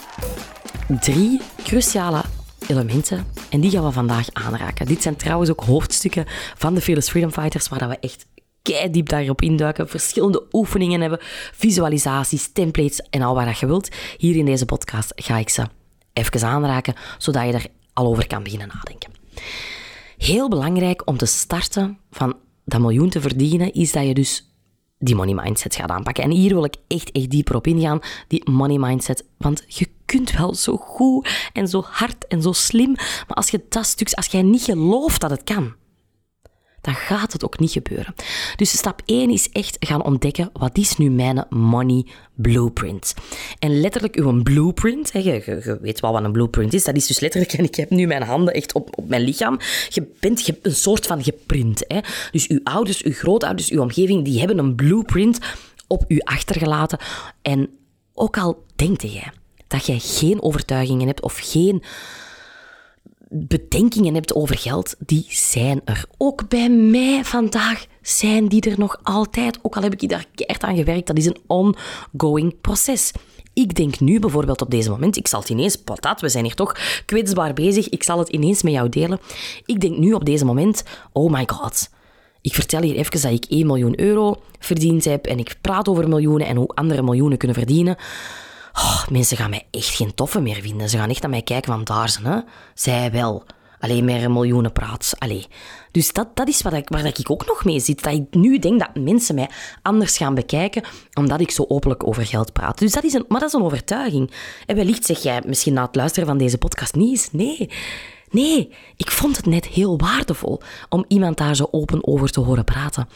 [1.00, 2.22] drie cruciale
[2.66, 4.86] elementen en die gaan we vandaag aanraken.
[4.86, 6.24] Dit zijn trouwens ook hoofdstukken
[6.56, 8.26] van de Fearless Freedom Fighters waar we echt
[8.90, 11.18] diep daarop induiken, verschillende oefeningen hebben,
[11.52, 13.88] visualisaties, templates en al wat je wilt.
[14.16, 15.66] Hier in deze podcast ga ik ze
[16.12, 19.10] even aanraken, zodat je er al over kan beginnen nadenken.
[20.18, 24.52] Heel belangrijk om te starten van dat miljoen te verdienen, is dat je dus
[24.98, 26.24] die money mindset gaat aanpakken.
[26.24, 29.24] En hier wil ik echt, echt dieper op ingaan, die money mindset.
[29.36, 32.92] Want je kunt wel zo goed en zo hard en zo slim,
[33.26, 35.74] maar als je dat stuk, als jij niet gelooft dat het kan,
[36.88, 38.14] dan gaat het ook niet gebeuren.
[38.56, 43.14] Dus stap 1 is echt gaan ontdekken, wat is nu mijn money blueprint?
[43.58, 47.20] En letterlijk uw blueprint, hè, je, weet wel wat een blueprint is, dat is dus
[47.20, 50.58] letterlijk, en ik heb nu mijn handen echt op, op mijn lichaam, je bent je,
[50.62, 51.84] een soort van geprint.
[51.88, 51.98] Hè.
[52.30, 55.38] Dus uw ouders, uw grootouders, uw omgeving, die hebben een blueprint
[55.86, 56.98] op u achtergelaten.
[57.42, 57.68] En
[58.14, 59.30] ook al denkte jij
[59.66, 61.82] dat jij geen overtuigingen hebt of geen
[63.46, 66.04] bedenkingen hebt over geld, die zijn er.
[66.16, 69.58] Ook bij mij vandaag zijn die er nog altijd.
[69.62, 73.12] Ook al heb ik daar keihard aan gewerkt, dat is een ongoing proces.
[73.52, 76.54] Ik denk nu bijvoorbeeld op deze moment, ik zal het ineens, patat, we zijn hier
[76.54, 79.20] toch kwetsbaar bezig, ik zal het ineens met jou delen.
[79.64, 81.90] Ik denk nu op deze moment, oh my god,
[82.40, 86.08] ik vertel hier even dat ik 1 miljoen euro verdiend heb en ik praat over
[86.08, 87.96] miljoenen en hoe andere miljoenen kunnen verdienen.
[88.78, 90.88] Oh, mensen gaan mij echt geen toffe meer vinden.
[90.88, 92.40] Ze gaan echt naar mij kijken van daar zijn, hè.
[92.74, 93.44] Zij wel.
[93.80, 95.14] Alleen meer miljoenen praat.
[95.18, 95.46] Allee.
[95.90, 98.02] Dus dat, dat is wat ik, waar ik ook nog mee zit.
[98.02, 99.50] Dat ik nu denk dat mensen mij
[99.82, 100.82] anders gaan bekijken,
[101.14, 102.78] omdat ik zo openlijk over geld praat.
[102.78, 104.30] Dus dat is een, maar dat is een overtuiging.
[104.66, 107.70] En wellicht zeg jij misschien na het luisteren van deze podcast niet Nee,
[108.30, 112.64] Nee, ik vond het net heel waardevol om iemand daar zo open over te horen
[112.64, 113.08] praten.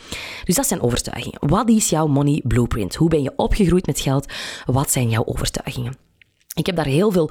[0.44, 1.38] Dus dat zijn overtuigingen.
[1.40, 2.94] Wat is jouw money blueprint?
[2.94, 4.26] Hoe ben je opgegroeid met geld?
[4.66, 5.96] Wat zijn jouw overtuigingen?
[6.54, 7.30] Ik heb daar heel veel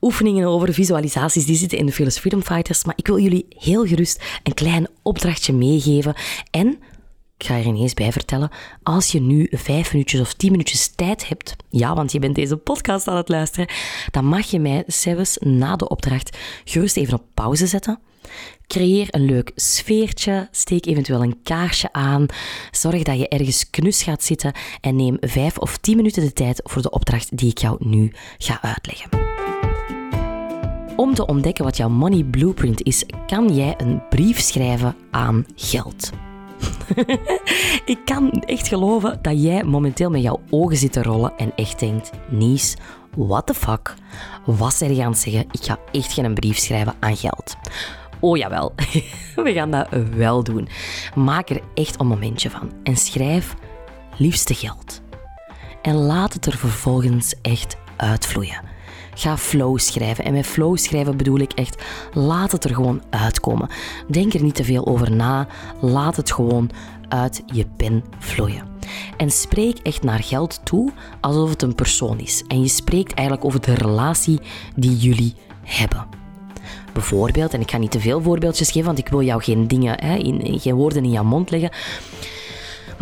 [0.00, 2.84] oefeningen over, visualisaties, die zitten in de Fearless Freedom Fighters.
[2.84, 6.14] Maar ik wil jullie heel gerust een klein opdrachtje meegeven.
[6.50, 6.78] En
[7.42, 8.50] ik ga er ineens bij vertellen,
[8.82, 12.56] als je nu vijf minuutjes of tien minuutjes tijd hebt, ja, want je bent deze
[12.56, 13.68] podcast aan het luisteren,
[14.10, 17.98] dan mag je mij zelfs na de opdracht gerust even op pauze zetten.
[18.66, 22.26] Creëer een leuk sfeertje, steek eventueel een kaarsje aan,
[22.70, 26.60] zorg dat je ergens knus gaat zitten en neem vijf of tien minuten de tijd
[26.64, 29.08] voor de opdracht die ik jou nu ga uitleggen.
[30.96, 36.10] Om te ontdekken wat jouw money blueprint is, kan jij een brief schrijven aan geld.
[37.92, 41.78] ik kan echt geloven dat jij momenteel met jouw ogen zit te rollen en echt
[41.78, 42.76] denkt: Nies,
[43.16, 43.94] what the fuck?
[44.44, 45.46] Wat zijn je aan het zeggen?
[45.50, 47.56] Ik ga echt geen brief schrijven aan geld.
[48.20, 48.74] Oh jawel,
[49.44, 50.68] we gaan dat wel doen.
[51.14, 53.54] Maak er echt een momentje van en schrijf
[54.16, 55.00] liefste geld.
[55.82, 58.71] En laat het er vervolgens echt uitvloeien.
[59.14, 60.24] Ga flow schrijven.
[60.24, 63.68] En met flow schrijven bedoel ik echt, laat het er gewoon uitkomen.
[64.08, 65.46] Denk er niet te veel over na.
[65.80, 66.70] Laat het gewoon
[67.08, 68.68] uit je pen vloeien.
[69.16, 72.44] En spreek echt naar geld toe alsof het een persoon is.
[72.48, 74.40] En je spreekt eigenlijk over de relatie
[74.76, 76.06] die jullie hebben.
[76.92, 80.04] Bijvoorbeeld, en ik ga niet te veel voorbeeldjes geven, want ik wil jou geen dingen,
[80.04, 81.70] hè, in, geen woorden in jouw mond leggen.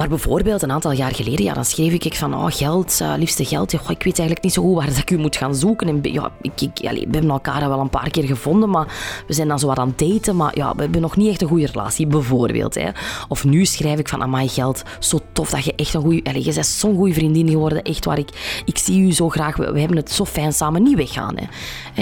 [0.00, 3.44] Maar bijvoorbeeld een aantal jaar geleden, ja, dan schreef ik van oh, geld, uh, liefste
[3.44, 3.72] geld.
[3.72, 5.88] Ja, ik weet eigenlijk niet zo goed waar ik u moet gaan zoeken.
[5.88, 8.86] En, ja, ik, ik, we hebben elkaar wel een paar keer gevonden, maar
[9.26, 10.36] we zijn dan zo wat aan het daten.
[10.36, 12.74] Maar ja, we hebben nog niet echt een goede relatie, bijvoorbeeld.
[12.74, 12.88] Hè.
[13.28, 16.42] Of nu schrijf ik van, amai geld, zo tof dat je echt een goede...
[16.42, 18.18] je bent zo'n goede vriendin geworden, echt waar.
[18.18, 21.34] Ik, ik zie u zo graag, we, hebben het zo fijn samen, niet weggaan.
[21.36, 21.44] Hè.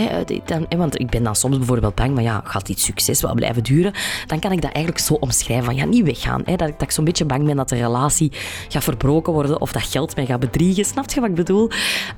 [0.01, 3.35] Hè, dan, want ik ben dan soms bijvoorbeeld bang, maar ja, gaat dit succes wel
[3.35, 3.93] blijven duren?
[4.27, 6.43] Dan kan ik dat eigenlijk zo omschrijven van, ja, niet weggaan.
[6.45, 6.57] Hè.
[6.57, 8.33] Dat, dat ik zo'n beetje bang ben dat er relatie
[8.69, 10.85] gaat verbroken worden of dat geld mij gaat bedriegen.
[10.85, 11.71] Snap je wat ik bedoel?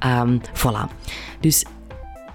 [0.06, 1.08] Um, voilà.
[1.40, 1.64] Dus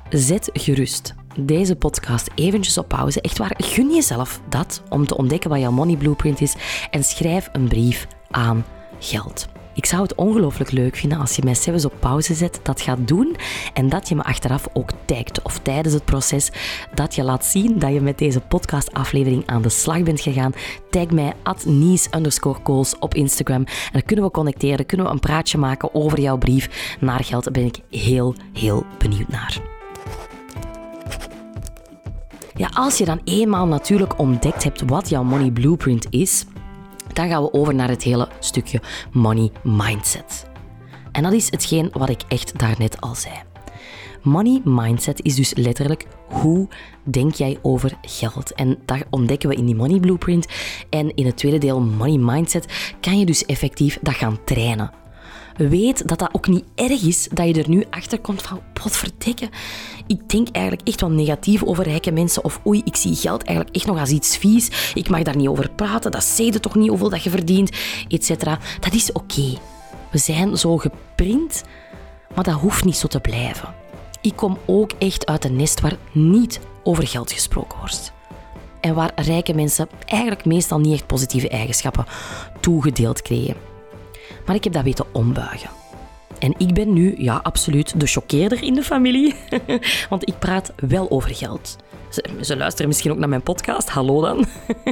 [0.09, 3.21] zet gerust deze podcast eventjes op pauze.
[3.21, 6.55] Echt waar, gun jezelf dat om te ontdekken wat jouw money blueprint is
[6.91, 8.65] en schrijf een brief aan
[8.99, 9.47] geld.
[9.75, 13.07] Ik zou het ongelooflijk leuk vinden als je mij zelfs op pauze zet, dat gaat
[13.07, 13.35] doen
[13.73, 16.51] en dat je me achteraf ook tagt of tijdens het proces
[16.93, 20.53] dat je laat zien dat je met deze podcastaflevering aan de slag bent gegaan.
[20.89, 21.65] Tag mij at
[22.63, 26.37] calls op Instagram en dan kunnen we connecteren, kunnen we een praatje maken over jouw
[26.37, 27.43] brief naar geld.
[27.43, 29.61] Daar ben ik heel, heel benieuwd naar.
[32.57, 36.45] Ja, als je dan eenmaal natuurlijk ontdekt hebt wat jouw money blueprint is,
[37.15, 40.49] dan gaan we over naar het hele stukje money mindset.
[41.11, 43.35] En dat is hetgeen wat ik echt daarnet al zei.
[44.21, 46.67] Money mindset is dus letterlijk hoe
[47.03, 48.53] denk jij over geld?
[48.53, 50.47] En dat ontdekken we in die money blueprint.
[50.89, 54.91] En in het tweede deel, money mindset, kan je dus effectief dat gaan trainen.
[55.55, 59.49] Weet dat dat ook niet erg is dat je er nu achter komt van, potverdikke,
[60.07, 62.43] ik denk eigenlijk echt wel negatief over rijke mensen.
[62.43, 64.91] Of oei, ik zie geld eigenlijk echt nog als iets vies.
[64.93, 66.11] Ik mag daar niet over praten.
[66.11, 67.71] Dat je toch niet hoeveel dat je verdient,
[68.07, 68.43] etc.
[68.79, 69.57] Dat is oké.
[70.11, 71.63] We zijn zo geprint,
[72.35, 73.73] maar dat hoeft niet zo te blijven.
[74.21, 78.11] Ik kom ook echt uit een nest waar niet over geld gesproken wordt.
[78.81, 82.05] En waar rijke mensen eigenlijk meestal niet echt positieve eigenschappen
[82.59, 83.74] toegedeeld kregen.
[84.45, 85.69] Maar ik heb dat weten ombuigen.
[86.39, 89.35] En ik ben nu, ja, absoluut de choqueerder in de familie.
[90.09, 91.75] Want ik praat wel over geld.
[92.41, 94.45] Ze, luisteren misschien ook naar mijn podcast, hallo dan.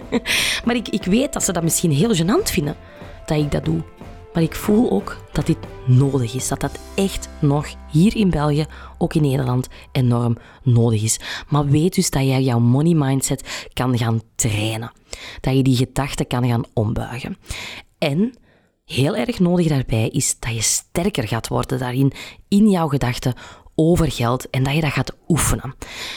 [0.66, 2.76] maar ik, ik weet dat ze dat misschien heel gênant vinden
[3.26, 3.82] dat ik dat doe.
[4.34, 6.48] Maar ik voel ook dat dit nodig is.
[6.48, 8.66] Dat dat echt nog hier in België,
[8.98, 11.20] ook in Nederland, enorm nodig is.
[11.50, 14.92] Maar weet dus dat jij jouw money mindset kan gaan trainen.
[15.40, 17.38] Dat je die gedachten kan gaan ombuigen.
[17.98, 18.34] En
[18.86, 22.13] heel erg nodig daarbij is dat je sterker gaat worden daarin,
[22.48, 23.34] in jouw gedachten
[23.76, 25.76] over geld en dat je dat gaat oefenen.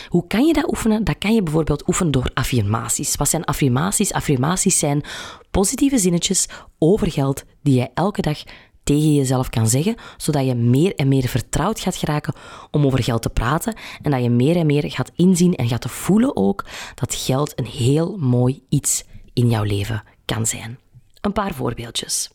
[0.08, 1.04] Hoe kan je dat oefenen?
[1.04, 3.16] Dat kan je bijvoorbeeld oefenen door affirmaties.
[3.16, 4.12] Wat zijn affirmaties?
[4.12, 5.02] Affirmaties zijn
[5.50, 6.48] positieve zinnetjes
[6.78, 8.42] over geld die je elke dag
[8.84, 12.34] tegen jezelf kan zeggen, zodat je meer en meer vertrouwd gaat geraken
[12.70, 15.90] om over geld te praten en dat je meer en meer gaat inzien en gaat
[15.90, 20.78] voelen ook dat geld een heel mooi iets in jouw leven kan zijn.
[21.20, 22.30] Een paar voorbeeldjes.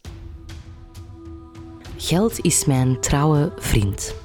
[2.04, 4.16] Geld is mijn trouwe vriend.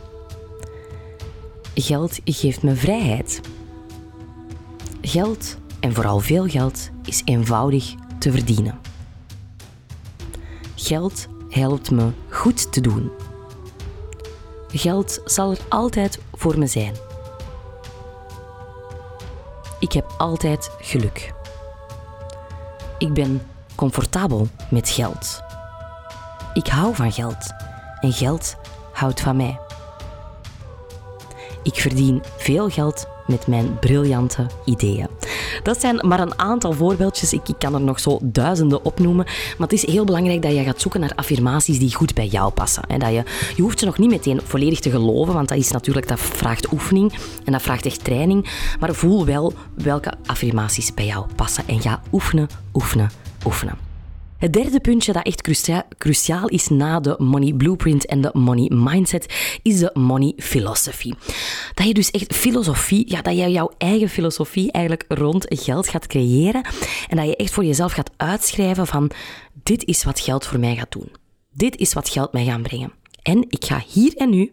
[1.74, 3.40] Geld geeft me vrijheid.
[5.00, 8.78] Geld, en vooral veel geld, is eenvoudig te verdienen.
[10.74, 13.10] Geld helpt me goed te doen.
[14.68, 16.94] Geld zal er altijd voor me zijn.
[19.80, 21.34] Ik heb altijd geluk.
[22.98, 23.42] Ik ben
[23.74, 25.44] comfortabel met geld.
[26.54, 27.54] Ik hou van geld
[28.00, 28.56] en geld
[28.92, 29.58] houdt van mij.
[31.62, 35.08] Ik verdien veel geld met mijn briljante ideeën.
[35.62, 37.32] Dat zijn maar een aantal voorbeeldjes.
[37.32, 39.24] Ik, kan er nog zo duizenden opnoemen.
[39.24, 42.52] Maar het is heel belangrijk dat je gaat zoeken naar affirmaties die goed bij jou
[42.52, 42.82] passen.
[42.88, 43.22] En dat je,
[43.56, 46.72] je hoeft ze nog niet meteen volledig te geloven, want dat, is natuurlijk, dat vraagt
[46.72, 47.12] oefening
[47.44, 48.50] en dat vraagt echt training.
[48.80, 53.10] Maar voel wel welke affirmaties bij jou passen en ga oefenen, oefenen,
[53.44, 53.85] oefenen.
[54.46, 55.42] Het derde puntje dat echt
[55.98, 61.12] cruciaal is na de money blueprint en de money mindset, is de money philosophy.
[61.74, 66.06] Dat je dus echt filosofie, ja, dat je jouw eigen filosofie eigenlijk rond geld gaat
[66.06, 66.66] creëren
[67.08, 69.10] en dat je echt voor jezelf gaat uitschrijven van
[69.62, 71.12] dit is wat geld voor mij gaat doen.
[71.52, 72.92] Dit is wat geld mij gaat brengen.
[73.22, 74.52] En ik ga hier en nu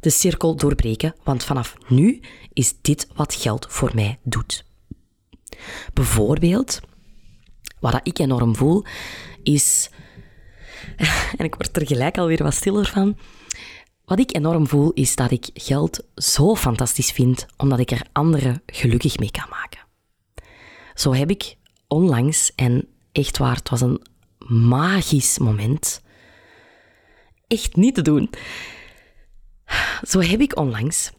[0.00, 2.20] de cirkel doorbreken, want vanaf nu
[2.52, 4.64] is dit wat geld voor mij doet.
[5.94, 6.80] Bijvoorbeeld,
[7.92, 8.84] wat ik enorm voel,
[9.42, 9.90] is
[11.38, 13.16] en ik word er gelijk alweer wat stiller van.
[14.04, 18.62] Wat ik enorm voel is dat ik geld zo fantastisch vind, omdat ik er anderen
[18.66, 19.80] gelukkig mee kan maken.
[20.94, 21.56] Zo heb ik
[21.88, 24.02] onlangs, en echt waar, het was een
[24.48, 26.02] magisch moment,
[27.46, 28.30] echt niet te doen.
[30.08, 31.10] Zo heb ik onlangs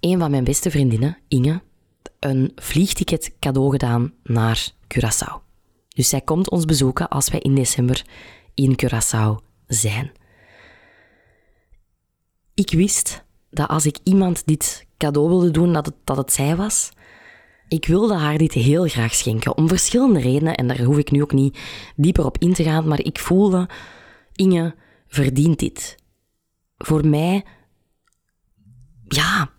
[0.00, 1.62] een van mijn beste vriendinnen, Inge,
[2.18, 5.47] een vliegticket cadeau gedaan naar Curaçao.
[5.98, 8.04] Dus zij komt ons bezoeken als wij in december
[8.54, 10.12] in Curaçao zijn.
[12.54, 16.56] Ik wist dat als ik iemand dit cadeau wilde doen, dat het, dat het zij
[16.56, 16.90] was.
[17.68, 21.22] Ik wilde haar dit heel graag schenken, om verschillende redenen, en daar hoef ik nu
[21.22, 21.58] ook niet
[21.96, 23.68] dieper op in te gaan, maar ik voelde,
[24.32, 24.74] Inge
[25.08, 25.96] verdient dit.
[26.76, 27.44] Voor mij,
[29.08, 29.50] ja,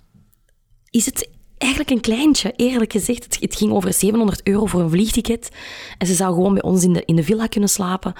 [0.89, 3.37] is het eigenlijk een kleintje, eerlijk gezegd.
[3.39, 5.49] Het, ging over 700 euro voor een vliegticket.
[5.97, 8.13] En ze zou gewoon bij ons in de, in de villa kunnen slapen.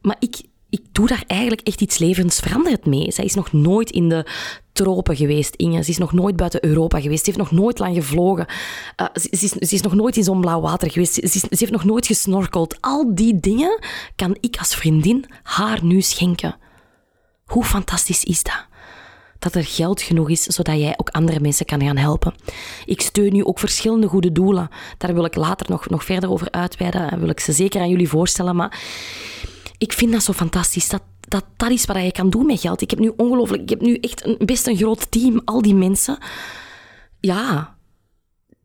[0.00, 3.12] Maar ik, ik doe daar eigenlijk echt iets levensveranderend mee.
[3.12, 4.26] Zij is nog nooit in de
[4.72, 5.82] tropen geweest, Inge.
[5.82, 7.24] Ze is nog nooit buiten Europa geweest.
[7.24, 8.46] Ze heeft nog nooit lang gevlogen.
[9.00, 11.14] Uh, ze, is, ze, is, nog nooit in zo'n blauw water geweest.
[11.14, 12.76] Ze, ze, heeft nog nooit gesnorkeld.
[12.80, 13.78] Al die dingen
[14.16, 16.56] kan ik als vriendin haar nu schenken.
[17.44, 18.66] Hoe fantastisch is dat?
[19.44, 22.34] Dat er geld genoeg is, zodat jij ook andere mensen kan gaan helpen.
[22.84, 24.68] Ik steun nu ook verschillende goede doelen.
[24.98, 27.88] Daar wil ik later nog, nog verder over uitweiden en wil ik ze zeker aan
[27.88, 28.56] jullie voorstellen.
[28.56, 28.80] Maar
[29.78, 30.88] ik vind dat zo fantastisch.
[30.88, 32.80] Dat, dat, dat is wat je kan doen met geld.
[32.80, 35.74] Ik heb nu ongelooflijk, ik heb nu echt een, best een groot team, al die
[35.74, 36.18] mensen.
[37.20, 37.73] Ja,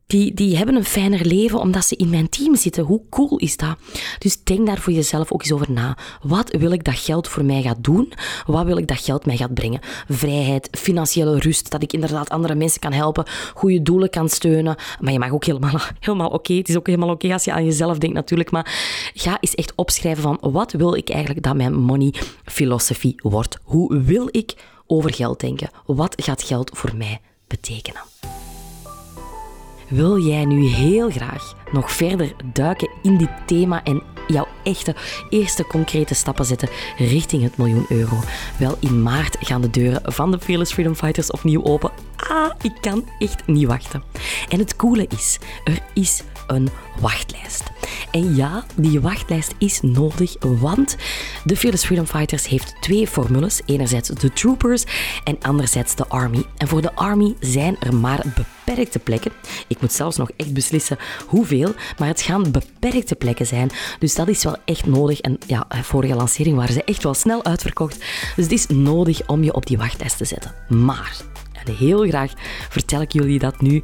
[0.09, 2.83] die, die hebben een fijner leven omdat ze in mijn team zitten.
[2.83, 3.75] Hoe cool is dat?
[4.19, 5.97] Dus denk daar voor jezelf ook eens over na.
[6.21, 8.13] Wat wil ik dat geld voor mij gaat doen?
[8.45, 9.79] Wat wil ik dat geld mij gaat brengen?
[10.07, 14.75] Vrijheid, financiële rust, dat ik inderdaad andere mensen kan helpen, goede doelen kan steunen.
[14.99, 16.53] Maar je mag ook helemaal, helemaal oké.
[16.53, 18.51] Het is ook helemaal oké als je aan jezelf denkt natuurlijk.
[18.51, 23.57] Maar ga eens echt opschrijven van wat wil ik eigenlijk dat mijn money philosophy wordt?
[23.63, 24.55] Hoe wil ik
[24.87, 25.69] over geld denken?
[25.85, 28.01] Wat gaat geld voor mij betekenen?
[29.89, 34.95] Wil jij nu heel graag nog verder duiken in dit thema en jouw echte
[35.29, 38.19] eerste concrete stappen zetten richting het miljoen euro?
[38.57, 41.91] Wel, in maart gaan de deuren van de Fearless Freedom Fighters opnieuw open.
[42.15, 44.03] Ah, ik kan echt niet wachten.
[44.49, 47.63] En het coole is, er is een wachtlijst.
[48.11, 50.97] En ja, die wachtlijst is nodig, want
[51.43, 53.61] de Fearless Freedom Fighters heeft twee formules.
[53.65, 54.83] Enerzijds de Troopers
[55.23, 56.43] en anderzijds de Army.
[56.57, 58.25] En voor de Army zijn er maar
[58.69, 59.31] beperkte plekken.
[59.67, 63.69] Ik moet zelfs nog echt beslissen hoeveel, maar het gaan beperkte plekken zijn.
[63.99, 65.19] Dus dat is wel echt nodig.
[65.19, 67.97] En ja, vorige lancering waren ze echt wel snel uitverkocht.
[68.35, 70.53] Dus het is nodig om je op die wachtlijst te zetten.
[70.67, 71.17] Maar,
[71.65, 72.33] en heel graag
[72.69, 73.81] vertel ik jullie dat nu,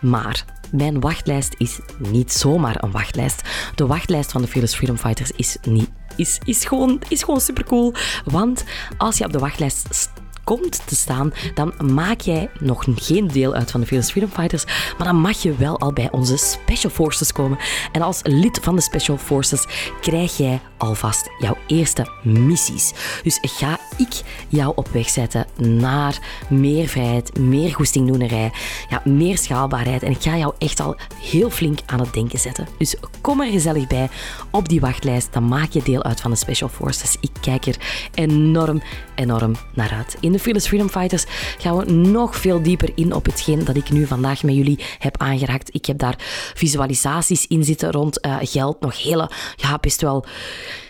[0.00, 3.42] maar mijn wachtlijst is niet zomaar een wachtlijst.
[3.74, 7.94] De wachtlijst van de Fearless Freedom Fighters is, niet, is, is, gewoon, is gewoon supercool.
[8.24, 8.64] Want
[8.96, 10.10] als je op de wachtlijst
[10.48, 14.64] komt te staan, dan maak jij nog geen deel uit van de Fearless Freedom Fighters,
[14.98, 17.58] maar dan mag je wel al bij onze Special Forces komen.
[17.92, 19.66] En als lid van de Special Forces
[20.00, 22.92] krijg jij alvast jouw eerste missies.
[23.22, 28.52] Dus ga ik jou op weg zetten naar meer vrijheid, meer goestingdoenerij,
[28.88, 30.02] ja, meer schaalbaarheid.
[30.02, 32.68] En ik ga jou echt al heel flink aan het denken zetten.
[32.78, 34.08] Dus kom er gezellig bij
[34.50, 35.32] op die wachtlijst.
[35.32, 37.16] Dan maak je deel uit van de Special Forces.
[37.20, 37.76] Ik kijk er
[38.14, 38.82] enorm,
[39.14, 40.16] enorm naar uit.
[40.20, 41.24] In Fearless Freedom Fighters
[41.58, 45.16] gaan we nog veel dieper in op hetgeen dat ik nu vandaag met jullie heb
[45.18, 45.74] aangeraakt.
[45.74, 46.14] Ik heb daar
[46.54, 48.80] visualisaties in zitten rond uh, geld.
[48.80, 50.24] Nog hele, ja, best wel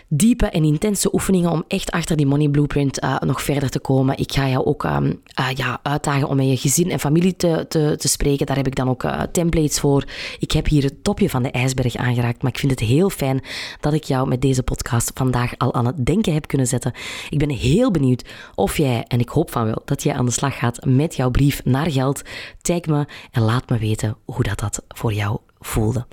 [0.09, 4.17] diepe en intense oefeningen om echt achter die money blueprint uh, nog verder te komen.
[4.17, 7.65] Ik ga jou ook um, uh, ja, uitdagen om met je gezin en familie te,
[7.67, 8.45] te, te spreken.
[8.45, 10.03] Daar heb ik dan ook uh, templates voor.
[10.39, 13.41] Ik heb hier het topje van de ijsberg aangeraakt, maar ik vind het heel fijn
[13.79, 16.93] dat ik jou met deze podcast vandaag al aan het denken heb kunnen zetten.
[17.29, 20.31] Ik ben heel benieuwd of jij, en ik hoop van wel, dat jij aan de
[20.31, 22.21] slag gaat met jouw brief naar geld.
[22.61, 26.05] Tag me en laat me weten hoe dat, dat voor jou voelde.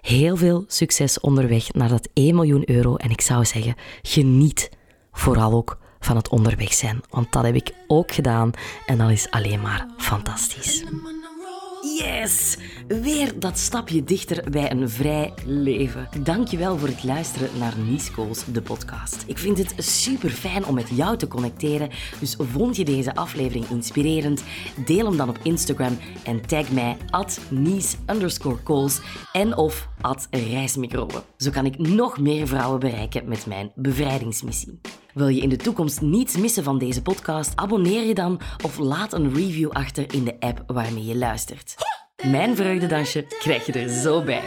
[0.00, 2.96] Heel veel succes onderweg naar dat 1 miljoen euro.
[2.96, 4.70] En ik zou zeggen, geniet
[5.12, 7.00] vooral ook van het onderweg zijn.
[7.10, 8.50] Want dat heb ik ook gedaan
[8.86, 10.84] en dat is alleen maar fantastisch.
[11.82, 12.56] Yes!
[12.88, 16.08] Weer dat stapje dichter bij een vrij leven.
[16.22, 19.24] Dankjewel voor het luisteren naar Niescools, de podcast.
[19.26, 21.90] Ik vind het super fijn om met jou te connecteren.
[22.20, 24.44] Dus vond je deze aflevering inspirerend?
[24.84, 27.96] Deel hem dan op Instagram en tag mij at Nies
[29.32, 31.22] en of at Reismicrobe.
[31.36, 34.80] Zo kan ik nog meer vrouwen bereiken met mijn bevrijdingsmissie.
[35.14, 37.52] Wil je in de toekomst niets missen van deze podcast?
[37.54, 41.74] Abonneer je dan of laat een review achter in de app waarmee je luistert.
[42.26, 44.42] Mijn vreugdedansje krijg je er zo bij.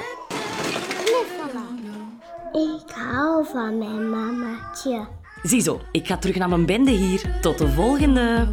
[2.52, 5.08] Ik hou van mijn mamaatje.
[5.44, 7.40] Ziezo, ik ga terug naar mijn bende hier.
[7.42, 8.48] Tot de volgende.